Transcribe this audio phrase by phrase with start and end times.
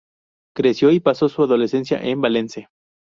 [0.55, 2.69] Creció y pasó su adolescencia en Valence.